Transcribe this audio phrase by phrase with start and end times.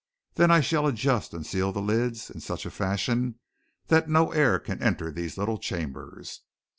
[0.33, 3.37] Then I shall adjust and seal the lids in such a fashion
[3.85, 6.41] that no air can enter these little chambers.